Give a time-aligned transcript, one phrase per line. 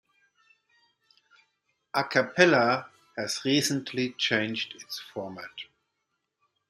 [1.93, 5.51] Acappella has recently changed its format.